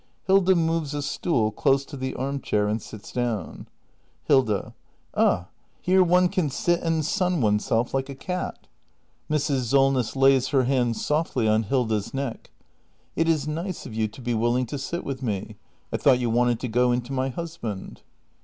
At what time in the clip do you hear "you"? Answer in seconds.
13.93-14.07, 16.17-16.31